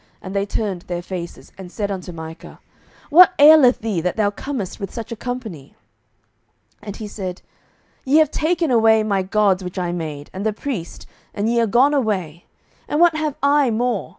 [0.19, 2.59] And they turned their faces, and said unto Micah,
[3.11, 5.75] What aileth thee, that thou comest with such a company?
[6.81, 7.41] 07:018:024 And he said,
[8.03, 11.67] Ye have taken away my gods which I made, and the priest, and ye are
[11.67, 12.45] gone away:
[12.87, 14.09] and what have I more?